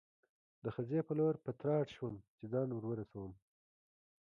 [0.63, 3.31] د خزې په لور په تراټ شوم، چې ځان ور ورسوم.